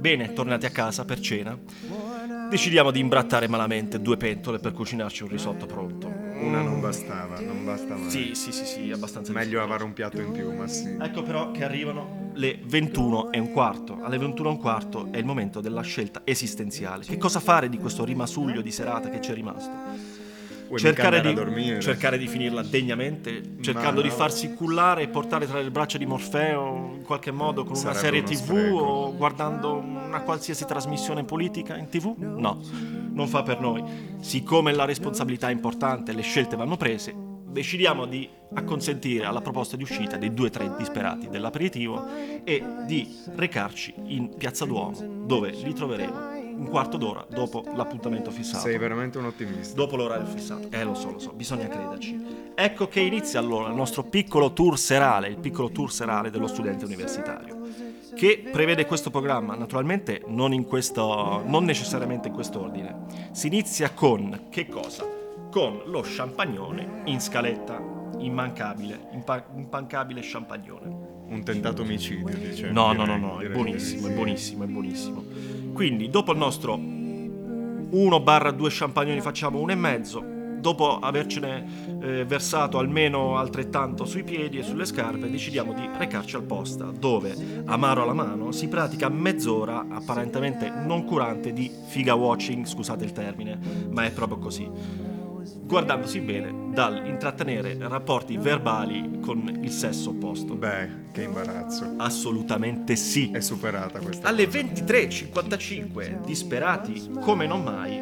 Bene, 0.05 0.33
tornati 0.33 0.67
a 0.67 0.69
casa 0.69 1.03
per 1.03 1.19
cena, 1.19 1.57
decidiamo 2.47 2.91
di 2.91 2.99
imbrattare 2.99 3.47
malamente 3.47 3.99
due 3.99 4.17
pentole 4.17 4.59
per 4.59 4.71
cucinarci 4.71 5.23
un 5.23 5.29
risotto 5.29 5.65
pronto. 5.65 6.05
Una 6.05 6.61
non 6.61 6.79
bastava, 6.79 7.39
non 7.39 7.65
basta 7.65 7.95
mai. 7.95 8.11
Sì, 8.11 8.35
sì, 8.35 8.51
sì, 8.51 8.65
sì, 8.65 8.91
abbastanza 8.91 9.31
Meglio 9.31 9.63
avere 9.63 9.83
un 9.83 9.93
piatto 9.93 10.21
in 10.21 10.31
più, 10.31 10.53
ma 10.53 10.67
sì. 10.67 10.95
Ecco 11.01 11.23
però 11.23 11.49
che 11.49 11.63
arrivano 11.63 12.29
le 12.35 12.59
21 12.63 13.31
e 13.31 13.39
un 13.39 13.51
quarto. 13.51 13.97
Alle 13.99 14.19
21 14.19 14.47
e 14.47 14.51
un 14.51 14.59
quarto 14.59 15.07
è 15.09 15.17
il 15.17 15.25
momento 15.25 15.59
della 15.59 15.81
scelta 15.81 16.21
esistenziale. 16.23 17.03
Che 17.03 17.17
cosa 17.17 17.39
fare 17.39 17.67
di 17.67 17.79
questo 17.79 18.05
rimasuglio 18.05 18.61
di 18.61 18.71
serata 18.71 19.09
che 19.09 19.19
ci 19.21 19.31
è 19.31 19.33
rimasto? 19.33 19.71
Cercare 20.75 21.21
di, 21.21 21.81
cercare 21.81 22.17
di 22.17 22.27
finirla 22.27 22.63
degnamente, 22.63 23.57
cercando 23.61 24.01
no. 24.01 24.07
di 24.07 24.09
farsi 24.09 24.53
cullare 24.53 25.03
e 25.03 25.07
portare 25.07 25.47
tra 25.47 25.61
le 25.61 25.69
braccia 25.69 25.97
di 25.97 26.05
Morfeo 26.05 26.93
in 26.95 27.03
qualche 27.03 27.31
modo 27.31 27.63
con 27.63 27.77
una 27.77 27.93
Sarebbe 27.93 27.99
serie 27.99 28.19
uno 28.19 28.29
tv 28.29 28.43
spreco. 28.43 28.83
o 28.83 29.15
guardando 29.15 29.75
una 29.75 30.21
qualsiasi 30.21 30.65
trasmissione 30.65 31.23
politica 31.23 31.77
in 31.77 31.89
tv? 31.89 32.15
No, 32.17 32.59
non 33.11 33.27
fa 33.27 33.43
per 33.43 33.59
noi. 33.59 33.83
Siccome 34.19 34.73
la 34.73 34.85
responsabilità 34.85 35.49
è 35.49 35.51
importante 35.51 36.13
le 36.13 36.23
scelte 36.23 36.55
vanno 36.55 36.77
prese, 36.77 37.13
decidiamo 37.45 38.05
di 38.05 38.27
acconsentire 38.53 39.25
alla 39.25 39.41
proposta 39.41 39.77
di 39.77 39.83
uscita 39.83 40.17
dei 40.17 40.33
due 40.33 40.49
tre 40.49 40.73
disperati 40.77 41.29
dell'aperitivo 41.29 42.05
e 42.43 42.63
di 42.85 43.15
recarci 43.35 43.93
in 44.07 44.35
Piazza 44.35 44.65
Duomo, 44.65 45.25
dove 45.25 45.51
li 45.51 45.73
troveremo 45.73 46.34
un 46.57 46.67
quarto 46.69 46.97
d'ora 46.97 47.25
dopo 47.29 47.63
l'appuntamento 47.75 48.31
fissato. 48.31 48.67
Sei 48.67 48.77
veramente 48.77 49.17
un 49.17 49.25
ottimista. 49.25 49.75
Dopo 49.75 49.95
l'orario 49.95 50.25
fissato. 50.25 50.67
Eh, 50.71 50.83
lo 50.83 50.93
so, 50.93 51.11
lo 51.11 51.19
so, 51.19 51.31
bisogna 51.33 51.67
crederci. 51.67 52.53
Ecco 52.55 52.87
che 52.87 53.01
inizia 53.01 53.39
allora 53.39 53.69
il 53.69 53.75
nostro 53.75 54.03
piccolo 54.03 54.53
tour 54.53 54.79
serale, 54.79 55.27
il 55.27 55.37
piccolo 55.37 55.69
tour 55.69 55.91
serale 55.91 56.29
dello 56.29 56.47
studente 56.47 56.85
universitario, 56.85 57.59
che 58.15 58.47
prevede 58.49 58.85
questo 58.85 59.09
programma, 59.09 59.55
naturalmente 59.55 60.21
non 60.27 60.53
in 60.53 60.65
questo, 60.65 61.43
non 61.45 61.65
necessariamente 61.65 62.29
in 62.29 62.33
quest'ordine. 62.33 62.95
Si 63.31 63.47
inizia 63.47 63.91
con 63.91 64.47
che 64.49 64.67
cosa? 64.67 65.05
Con 65.51 65.81
lo 65.85 66.01
champagnone 66.03 67.01
in 67.05 67.19
scaletta, 67.19 67.81
immancabile, 68.19 69.07
impa- 69.11 69.45
impancabile 69.53 70.21
champagnone. 70.23 71.03
Un 71.27 71.43
tentato 71.43 71.81
omicidio, 71.81 72.37
dice. 72.37 72.69
No, 72.71 72.93
no, 72.93 73.03
no, 73.05 73.17
no, 73.17 73.39
è 73.39 73.49
buonissimo, 73.49 74.07
è 74.07 74.11
buonissimo, 74.11 74.63
è 74.63 74.67
buonissimo. 74.67 75.23
Quindi, 75.75 76.09
dopo 76.09 76.31
il 76.31 76.37
nostro 76.37 76.75
1 76.75 78.19
barra 78.21 78.51
2 78.51 78.69
champagnoni 78.71 79.19
facciamo 79.19 79.59
uno 79.59 79.73
e 79.73 79.75
mezzo. 79.75 80.23
Dopo 80.57 80.99
avercene 80.99 81.99
eh, 82.01 82.23
versato 82.23 82.77
almeno 82.77 83.37
altrettanto 83.37 84.05
sui 84.05 84.23
piedi 84.23 84.57
e 84.57 84.63
sulle 84.63 84.85
scarpe, 84.85 85.29
decidiamo 85.29 85.73
di 85.73 85.85
recarci 85.97 86.37
al 86.37 86.43
posta, 86.43 86.85
dove, 86.85 87.35
amaro 87.65 88.03
alla 88.03 88.13
mano, 88.13 88.53
si 88.53 88.69
pratica 88.69 89.09
mezz'ora 89.09 89.85
apparentemente 89.89 90.69
non 90.69 91.03
curante 91.03 91.51
di 91.51 91.69
figa 91.87 92.15
watching, 92.15 92.65
scusate 92.65 93.03
il 93.03 93.11
termine, 93.11 93.59
ma 93.89 94.05
è 94.05 94.11
proprio 94.11 94.37
così. 94.37 95.13
Guardandosi 95.65 96.19
bene 96.19 96.71
dal 96.71 97.07
intrattenere 97.07 97.75
rapporti 97.79 98.37
verbali 98.37 99.19
con 99.19 99.59
il 99.61 99.71
sesso 99.71 100.11
opposto. 100.11 100.53
Beh, 100.53 101.11
che 101.11 101.23
imbarazzo. 101.23 101.95
Assolutamente 101.97 102.95
sì. 102.95 103.31
È 103.31 103.39
superata 103.39 103.99
questa 103.99 104.27
Alle 104.27 104.45
cosa. 104.45 104.59
23.55, 104.59 106.23
disperati 106.23 107.09
come 107.19 107.47
non 107.47 107.63
mai, 107.63 107.99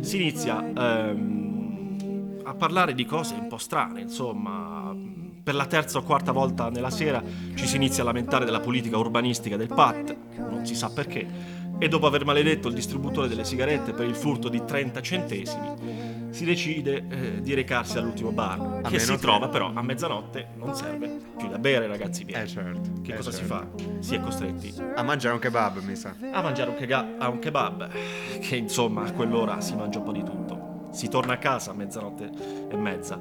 si 0.00 0.16
inizia 0.16 0.64
ehm, 0.64 2.40
a 2.44 2.54
parlare 2.54 2.94
di 2.94 3.04
cose 3.04 3.34
un 3.34 3.48
po' 3.48 3.58
strane, 3.58 4.00
insomma. 4.00 5.14
Per 5.46 5.54
la 5.54 5.66
terza 5.66 5.98
o 5.98 6.02
quarta 6.02 6.32
volta 6.32 6.70
nella 6.70 6.90
sera 6.90 7.22
ci 7.54 7.68
si 7.68 7.76
inizia 7.76 8.02
a 8.02 8.06
lamentare 8.06 8.44
della 8.44 8.58
politica 8.58 8.98
urbanistica 8.98 9.56
del 9.56 9.68
PAT, 9.68 10.16
non 10.38 10.66
si 10.66 10.74
sa 10.74 10.90
perché, 10.90 11.24
e 11.78 11.88
dopo 11.88 12.06
aver 12.06 12.24
maledetto 12.24 12.68
il 12.68 12.74
distributore 12.74 13.28
delle 13.28 13.44
sigarette 13.44 13.92
per 13.92 14.06
il 14.06 14.14
furto 14.14 14.48
di 14.48 14.64
30 14.64 15.00
centesimi, 15.02 15.74
si 16.30 16.44
decide 16.44 17.04
eh, 17.08 17.40
di 17.42 17.54
recarsi 17.54 17.98
all'ultimo 17.98 18.30
bar, 18.30 18.58
che 18.82 18.90
meno 18.90 18.98
si 18.98 19.10
che- 19.12 19.18
trova 19.18 19.48
però 19.48 19.70
a 19.72 19.82
mezzanotte, 19.82 20.48
non 20.56 20.74
serve 20.74 21.18
più 21.36 21.48
da 21.48 21.58
bere 21.58 21.86
ragazzi 21.86 22.24
miei. 22.24 22.42
Eh 22.42 22.46
certo. 22.46 22.90
Che 23.02 23.12
eh, 23.12 23.16
cosa 23.16 23.30
si 23.30 23.44
certo. 23.46 23.54
fa? 23.54 23.66
Si 24.00 24.14
è 24.14 24.20
costretti 24.20 24.74
A 24.94 25.02
mangiare 25.02 25.34
un 25.34 25.40
kebab, 25.40 25.82
mi 25.82 25.96
sa. 25.96 26.14
a 26.32 26.42
mangiare 26.42 26.70
un, 26.70 26.76
kega- 26.76 27.14
a 27.18 27.28
un 27.28 27.38
kebab, 27.38 27.88
che 28.40 28.56
insomma 28.56 29.04
a 29.04 29.12
quell'ora 29.12 29.60
si 29.60 29.74
mangia 29.76 29.98
un 29.98 30.04
po' 30.04 30.12
di 30.12 30.22
tutto. 30.22 30.88
Si 30.92 31.08
torna 31.08 31.34
a 31.34 31.38
casa 31.38 31.72
a 31.72 31.74
mezzanotte 31.74 32.30
e 32.70 32.76
mezza. 32.76 33.18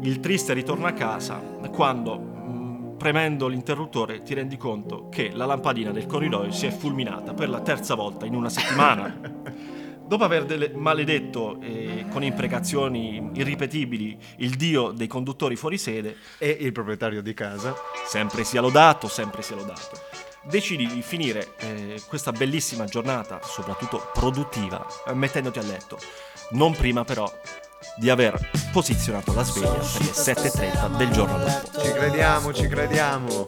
Il 0.00 0.18
triste 0.18 0.52
ritorno 0.54 0.86
a 0.86 0.92
casa 0.92 1.40
quando, 1.70 2.31
premendo 3.02 3.48
l'interruttore, 3.48 4.22
ti 4.22 4.32
rendi 4.32 4.56
conto 4.56 5.08
che 5.08 5.32
la 5.32 5.44
lampadina 5.44 5.90
del 5.90 6.06
corridoio 6.06 6.52
si 6.52 6.66
è 6.66 6.70
fulminata 6.70 7.34
per 7.34 7.48
la 7.48 7.60
terza 7.60 7.96
volta 7.96 8.26
in 8.26 8.36
una 8.36 8.48
settimana. 8.48 9.18
Dopo 10.06 10.22
aver 10.22 10.44
dele- 10.44 10.70
maledetto 10.72 11.58
eh, 11.60 12.04
con 12.12 12.22
imprecazioni 12.22 13.30
irripetibili 13.34 14.16
il 14.36 14.54
dio 14.54 14.92
dei 14.92 15.08
conduttori 15.08 15.56
fuori 15.56 15.78
sede, 15.78 16.14
E 16.38 16.56
il 16.60 16.70
proprietario 16.70 17.22
di 17.22 17.34
casa. 17.34 17.74
sempre 18.06 18.44
sia 18.44 18.60
lodato, 18.60 19.08
sempre 19.08 19.42
sia 19.42 19.56
lodato. 19.56 19.98
Decidi 20.44 20.86
di 20.86 21.02
finire 21.02 21.54
eh, 21.58 22.00
questa 22.06 22.30
bellissima 22.30 22.84
giornata, 22.84 23.40
soprattutto 23.42 24.10
produttiva, 24.12 24.86
mettendoti 25.12 25.58
a 25.58 25.62
letto. 25.62 25.98
Non 26.50 26.72
prima 26.76 27.02
però 27.02 27.28
di 27.96 28.10
aver 28.10 28.50
posizionato 28.72 29.32
la 29.34 29.44
sveglia 29.44 29.70
per 29.70 30.00
le 30.00 30.10
7.30 30.10 30.96
del 30.96 31.10
giorno 31.10 31.38
dopo. 31.38 31.80
Ci 31.80 31.92
crediamo, 31.92 32.52
ci 32.52 32.66
crediamo. 32.68 33.44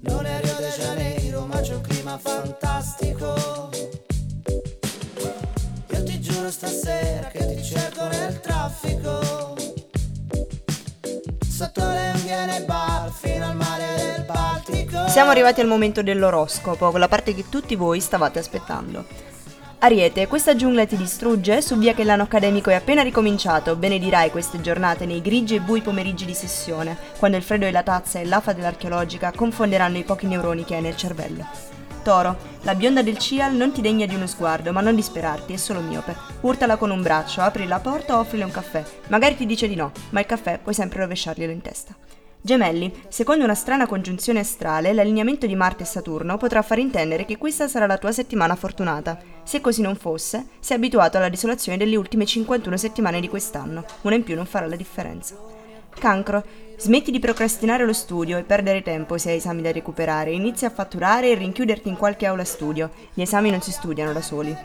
Non 0.00 0.26
è 0.26 0.40
Rio 0.42 0.56
de 0.56 0.68
Janeiro, 0.76 1.46
ma 1.46 1.60
c'è 1.60 1.74
un 1.74 1.82
clima 1.82 2.18
fantastico. 2.18 3.70
Io 5.90 6.02
ti 6.04 6.20
giuro 6.20 6.50
stasera 6.50 7.28
che 7.28 7.54
ti 7.54 7.62
cerco 7.62 8.06
nel 8.08 8.40
traffico. 8.40 9.56
Sotto 11.48 11.80
le 11.84 12.10
nei 12.46 12.64
bar, 12.64 13.10
fino 13.12 13.46
al 13.46 13.56
mare 13.56 13.94
del 13.96 14.24
Baltico. 14.24 15.08
Siamo 15.08 15.30
arrivati 15.30 15.60
al 15.60 15.66
momento 15.66 16.02
dell'oroscopo, 16.02 16.90
quella 16.90 17.08
parte 17.08 17.34
che 17.34 17.48
tutti 17.48 17.76
voi 17.76 18.00
stavate 18.00 18.38
aspettando. 18.38 19.04
Ariete, 19.82 20.26
questa 20.26 20.54
giungla 20.54 20.84
ti 20.84 20.94
distrugge? 20.94 21.62
Su 21.62 21.78
via 21.78 21.94
che 21.94 22.04
l'anno 22.04 22.24
accademico 22.24 22.68
è 22.68 22.74
appena 22.74 23.00
ricominciato, 23.00 23.76
benedirai 23.76 24.30
queste 24.30 24.60
giornate 24.60 25.06
nei 25.06 25.22
grigi 25.22 25.54
e 25.54 25.60
bui 25.60 25.80
pomeriggi 25.80 26.26
di 26.26 26.34
sessione, 26.34 26.98
quando 27.18 27.38
il 27.38 27.42
freddo 27.42 27.64
della 27.64 27.82
tazza 27.82 28.18
e 28.18 28.26
l'afa 28.26 28.52
dell'archeologica 28.52 29.32
confonderanno 29.34 29.96
i 29.96 30.04
pochi 30.04 30.26
neuroni 30.26 30.66
che 30.66 30.74
hai 30.74 30.82
nel 30.82 30.98
cervello. 30.98 31.46
Toro, 32.02 32.36
la 32.60 32.74
bionda 32.74 33.00
del 33.00 33.16
Cial 33.16 33.54
non 33.54 33.72
ti 33.72 33.80
degna 33.80 34.04
di 34.04 34.14
uno 34.14 34.26
sguardo, 34.26 34.70
ma 34.70 34.82
non 34.82 34.94
disperarti, 34.94 35.54
è 35.54 35.56
solo 35.56 35.80
miope. 35.80 36.14
Urtala 36.42 36.76
con 36.76 36.90
un 36.90 37.00
braccio, 37.00 37.40
apri 37.40 37.66
la 37.66 37.80
porta 37.80 38.18
o 38.18 38.20
offrile 38.20 38.44
un 38.44 38.50
caffè. 38.50 38.84
Magari 39.08 39.34
ti 39.34 39.46
dice 39.46 39.66
di 39.66 39.76
no, 39.76 39.92
ma 40.10 40.20
il 40.20 40.26
caffè 40.26 40.58
puoi 40.58 40.74
sempre 40.74 41.00
rovesciarglielo 41.00 41.52
in 41.52 41.62
testa. 41.62 41.94
Gemelli, 42.42 42.90
secondo 43.08 43.44
una 43.44 43.54
strana 43.54 43.86
congiunzione 43.86 44.38
astrale, 44.40 44.94
l'allineamento 44.94 45.46
di 45.46 45.54
Marte 45.54 45.82
e 45.82 45.86
Saturno 45.86 46.38
potrà 46.38 46.62
far 46.62 46.78
intendere 46.78 47.26
che 47.26 47.36
questa 47.36 47.68
sarà 47.68 47.84
la 47.86 47.98
tua 47.98 48.12
settimana 48.12 48.56
fortunata. 48.56 49.18
Se 49.44 49.60
così 49.60 49.82
non 49.82 49.94
fosse, 49.94 50.46
sei 50.58 50.78
abituato 50.78 51.18
alla 51.18 51.28
desolazione 51.28 51.76
delle 51.76 51.96
ultime 51.96 52.24
51 52.24 52.78
settimane 52.78 53.20
di 53.20 53.28
quest'anno. 53.28 53.84
Una 54.02 54.14
in 54.14 54.24
più 54.24 54.36
non 54.36 54.46
farà 54.46 54.66
la 54.66 54.76
differenza. 54.76 55.36
Cancro, 55.90 56.42
smetti 56.78 57.10
di 57.10 57.18
procrastinare 57.18 57.84
lo 57.84 57.92
studio 57.92 58.38
e 58.38 58.44
perdere 58.44 58.80
tempo 58.80 59.18
se 59.18 59.30
hai 59.30 59.36
esami 59.36 59.60
da 59.60 59.70
recuperare. 59.70 60.32
Inizia 60.32 60.68
a 60.68 60.72
fatturare 60.72 61.28
e 61.28 61.34
rinchiuderti 61.34 61.88
in 61.88 61.96
qualche 61.98 62.24
aula 62.24 62.44
studio. 62.44 62.90
Gli 63.12 63.20
esami 63.20 63.50
non 63.50 63.60
si 63.60 63.70
studiano 63.70 64.14
da 64.14 64.22
soli. 64.22 64.56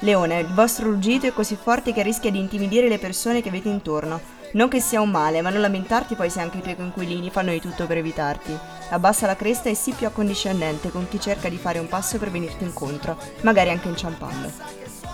Leone, 0.00 0.40
il 0.40 0.52
vostro 0.52 0.90
ruggito 0.90 1.26
è 1.26 1.32
così 1.32 1.56
forte 1.56 1.94
che 1.94 2.02
rischia 2.02 2.30
di 2.30 2.38
intimidire 2.38 2.88
le 2.88 2.98
persone 2.98 3.40
che 3.40 3.48
avete 3.48 3.70
intorno. 3.70 4.33
Non 4.54 4.68
che 4.68 4.80
sia 4.80 5.00
un 5.00 5.10
male, 5.10 5.42
ma 5.42 5.50
non 5.50 5.60
lamentarti 5.60 6.14
poi 6.14 6.30
se 6.30 6.40
anche 6.40 6.58
i 6.58 6.62
tuoi 6.62 6.76
coinquilini 6.76 7.28
fanno 7.28 7.50
di 7.50 7.60
tutto 7.60 7.86
per 7.86 7.96
evitarti. 7.96 8.56
Abbassa 8.90 9.26
la 9.26 9.34
cresta 9.34 9.68
e 9.68 9.74
sii 9.74 9.94
più 9.94 10.06
accondiscendente 10.06 10.90
con 10.90 11.08
chi 11.08 11.18
cerca 11.18 11.48
di 11.48 11.56
fare 11.56 11.80
un 11.80 11.88
passo 11.88 12.18
per 12.18 12.30
venirti 12.30 12.62
incontro, 12.62 13.18
magari 13.40 13.70
anche 13.70 13.88
inciampando. 13.88 14.48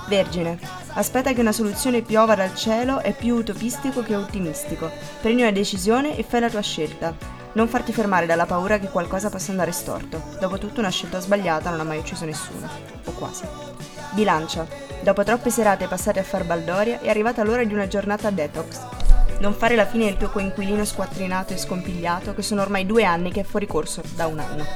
Vergine, 0.08 0.58
aspetta 0.92 1.32
che 1.32 1.40
una 1.40 1.52
soluzione 1.52 2.02
piova 2.02 2.34
dal 2.34 2.54
cielo 2.54 2.98
è 2.98 3.14
più 3.14 3.36
utopistico 3.36 4.02
che 4.02 4.14
ottimistico. 4.14 4.90
Prendi 5.22 5.40
una 5.40 5.52
decisione 5.52 6.18
e 6.18 6.22
fai 6.22 6.40
la 6.40 6.50
tua 6.50 6.60
scelta. 6.60 7.16
Non 7.52 7.66
farti 7.66 7.94
fermare 7.94 8.26
dalla 8.26 8.44
paura 8.44 8.78
che 8.78 8.90
qualcosa 8.90 9.30
possa 9.30 9.52
andare 9.52 9.72
storto. 9.72 10.22
Dopotutto 10.38 10.80
una 10.80 10.90
scelta 10.90 11.18
sbagliata 11.18 11.70
non 11.70 11.80
ha 11.80 11.84
mai 11.84 11.98
ucciso 11.98 12.26
nessuno. 12.26 12.68
O 13.04 13.12
quasi. 13.12 13.44
Bilancia. 14.10 14.66
Dopo 15.00 15.24
troppe 15.24 15.48
serate 15.48 15.86
passate 15.86 16.18
a 16.18 16.24
far 16.24 16.44
baldoria, 16.44 17.00
è 17.00 17.08
arrivata 17.08 17.42
l'ora 17.42 17.64
di 17.64 17.72
una 17.72 17.88
giornata 17.88 18.28
detox. 18.28 18.99
Non 19.40 19.54
fare 19.54 19.74
la 19.74 19.86
fine 19.86 20.04
del 20.04 20.18
tuo 20.18 20.28
coinquilino 20.28 20.84
squattrinato 20.84 21.54
e 21.54 21.56
scompigliato, 21.56 22.34
che 22.34 22.42
sono 22.42 22.60
ormai 22.60 22.84
due 22.84 23.04
anni 23.04 23.32
che 23.32 23.40
è 23.40 23.44
fuori 23.44 23.66
corso 23.66 24.02
da 24.14 24.26
un 24.26 24.38
anno. 24.38 24.66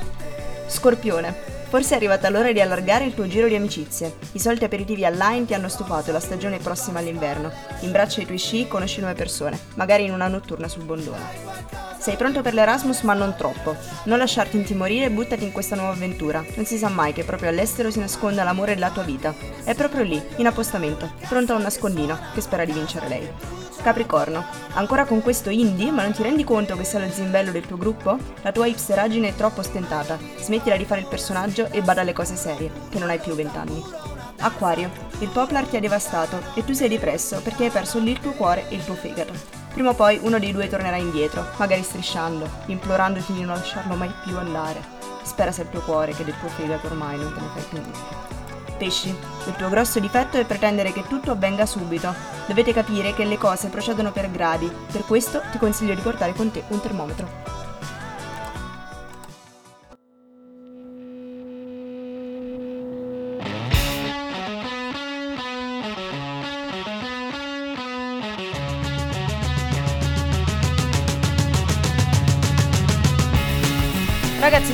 Scorpione. 0.66 1.52
Forse 1.68 1.92
è 1.92 1.96
arrivata 1.96 2.30
l'ora 2.30 2.50
di 2.50 2.62
allargare 2.62 3.04
il 3.04 3.12
tuo 3.12 3.26
giro 3.26 3.46
di 3.46 3.56
amicizie. 3.56 4.16
I 4.32 4.38
soliti 4.38 4.64
aperitivi 4.64 5.04
online 5.04 5.44
ti 5.44 5.52
hanno 5.52 5.68
stufato 5.68 6.12
la 6.12 6.20
stagione 6.20 6.58
prossima 6.58 7.00
all'inverno. 7.00 7.52
Imbraccia 7.80 8.22
i 8.22 8.26
tuoi 8.26 8.38
sci, 8.38 8.66
conosci 8.66 9.00
nuove 9.00 9.14
persone, 9.14 9.58
magari 9.74 10.04
in 10.04 10.12
una 10.12 10.28
notturna 10.28 10.66
sul 10.66 10.84
Bondone. 10.84 11.83
Sei 12.04 12.16
pronto 12.16 12.42
per 12.42 12.52
l'Erasmus 12.52 13.00
ma 13.00 13.14
non 13.14 13.34
troppo. 13.34 13.74
Non 14.04 14.18
lasciarti 14.18 14.58
intimorire 14.58 15.06
e 15.06 15.10
buttati 15.10 15.42
in 15.42 15.52
questa 15.52 15.74
nuova 15.74 15.92
avventura. 15.92 16.44
Non 16.54 16.66
si 16.66 16.76
sa 16.76 16.90
mai 16.90 17.14
che 17.14 17.24
proprio 17.24 17.48
all'estero 17.48 17.90
si 17.90 17.98
nasconda 17.98 18.44
l'amore 18.44 18.74
della 18.74 18.90
tua 18.90 19.04
vita. 19.04 19.34
È 19.64 19.74
proprio 19.74 20.02
lì, 20.02 20.22
in 20.36 20.46
appostamento, 20.46 21.10
pronto 21.26 21.54
a 21.54 21.56
un 21.56 21.62
nascondino, 21.62 22.18
che 22.34 22.42
spera 22.42 22.66
di 22.66 22.72
vincere 22.72 23.08
lei. 23.08 23.26
Capricorno, 23.82 24.44
ancora 24.74 25.06
con 25.06 25.22
questo 25.22 25.48
indie, 25.48 25.90
ma 25.90 26.02
non 26.02 26.12
ti 26.12 26.22
rendi 26.22 26.44
conto 26.44 26.76
che 26.76 26.84
sei 26.84 27.06
lo 27.06 27.10
zimbello 27.10 27.50
del 27.52 27.66
tuo 27.66 27.78
gruppo? 27.78 28.18
La 28.42 28.52
tua 28.52 28.66
hipsteraggine 28.66 29.28
è 29.28 29.34
troppo 29.34 29.60
ostentata. 29.60 30.18
Smettila 30.36 30.76
di 30.76 30.84
fare 30.84 31.00
il 31.00 31.06
personaggio 31.06 31.68
e 31.70 31.80
bada 31.80 32.02
alle 32.02 32.12
cose 32.12 32.36
serie, 32.36 32.70
che 32.90 32.98
non 32.98 33.08
hai 33.08 33.18
più 33.18 33.34
vent'anni. 33.34 33.82
Acquario, 34.40 34.90
il 35.20 35.30
poplar 35.30 35.64
ti 35.64 35.78
ha 35.78 35.80
devastato 35.80 36.38
e 36.52 36.66
tu 36.66 36.74
sei 36.74 36.90
depresso 36.90 37.40
perché 37.40 37.64
hai 37.64 37.70
perso 37.70 37.98
lì 37.98 38.10
il 38.10 38.20
tuo 38.20 38.32
cuore 38.32 38.68
e 38.68 38.74
il 38.74 38.84
tuo 38.84 38.94
fegato. 38.94 39.63
Prima 39.74 39.90
o 39.90 39.94
poi 39.94 40.20
uno 40.22 40.38
dei 40.38 40.52
due 40.52 40.68
tornerà 40.68 40.96
indietro, 40.96 41.44
magari 41.56 41.82
strisciando, 41.82 42.48
implorandoti 42.66 43.32
di 43.32 43.42
non 43.42 43.56
lasciarlo 43.56 43.96
mai 43.96 44.12
più 44.22 44.38
andare. 44.38 44.80
Spera 45.24 45.50
se 45.50 45.62
il 45.62 45.70
tuo 45.70 45.80
cuore 45.80 46.12
che 46.12 46.24
del 46.24 46.38
tuo 46.38 46.48
fegato 46.48 46.86
ormai 46.86 47.18
non 47.18 47.34
te 47.34 47.40
ne 47.40 47.48
fai 47.52 47.62
più 47.64 47.78
niente. 47.80 47.98
Pesci, 48.78 49.08
il 49.08 49.56
tuo 49.56 49.68
grosso 49.68 49.98
difetto 49.98 50.38
è 50.38 50.44
pretendere 50.44 50.92
che 50.92 51.02
tutto 51.08 51.32
avvenga 51.32 51.66
subito. 51.66 52.14
Dovete 52.46 52.72
capire 52.72 53.14
che 53.14 53.24
le 53.24 53.36
cose 53.36 53.66
procedono 53.66 54.12
per 54.12 54.30
gradi, 54.30 54.70
per 54.92 55.04
questo 55.04 55.42
ti 55.50 55.58
consiglio 55.58 55.94
di 55.94 56.02
portare 56.02 56.34
con 56.34 56.52
te 56.52 56.62
un 56.68 56.80
termometro. 56.80 57.53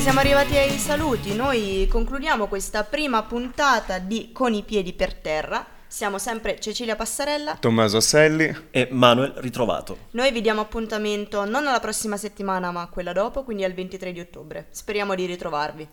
Ragazzi, 0.00 0.16
siamo 0.16 0.20
arrivati 0.20 0.56
ai 0.56 0.78
saluti. 0.78 1.34
Noi 1.34 1.86
concludiamo 1.90 2.46
questa 2.46 2.84
prima 2.84 3.22
puntata 3.22 3.98
di 3.98 4.30
Con 4.32 4.54
i 4.54 4.62
piedi 4.62 4.94
per 4.94 5.12
terra. 5.12 5.66
Siamo 5.86 6.18
sempre 6.18 6.58
Cecilia 6.58 6.96
Passarella. 6.96 7.56
Tommaso 7.56 7.98
Asselli. 7.98 8.68
E 8.70 8.88
Manuel 8.90 9.34
ritrovato. 9.36 10.06
Noi 10.12 10.32
vi 10.32 10.40
diamo 10.40 10.62
appuntamento 10.62 11.44
non 11.44 11.66
alla 11.66 11.80
prossima 11.80 12.16
settimana, 12.16 12.70
ma 12.70 12.88
quella 12.88 13.12
dopo, 13.12 13.44
quindi 13.44 13.62
al 13.62 13.74
23 13.74 14.12
di 14.12 14.20
ottobre. 14.20 14.68
Speriamo 14.70 15.14
di 15.14 15.26
ritrovarvi, 15.26 15.86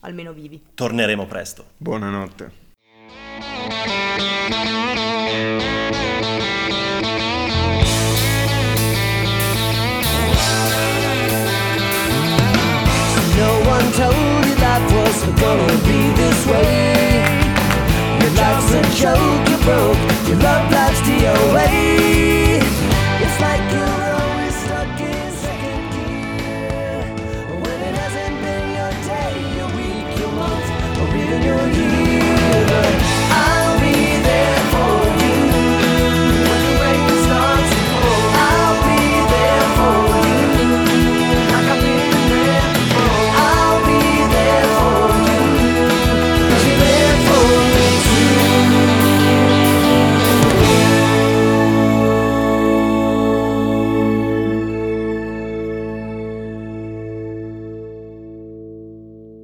almeno 0.00 0.32
vivi. 0.32 0.60
Torneremo 0.74 1.26
presto. 1.26 1.64
Buonanotte. 1.76 2.50
Told 14.02 14.44
you 14.48 14.54
life 14.66 14.82
was 14.96 15.18
gonna 15.42 15.78
be 15.88 16.00
this 16.20 16.40
way. 16.50 17.22
Your 18.20 18.32
life's 18.40 18.70
a 18.80 18.82
joke, 19.02 19.42
you 19.50 19.58
broke. 19.66 20.02
Your 20.28 20.38
love 20.46 20.64
life's 20.72 21.00
DOA. 21.06 22.11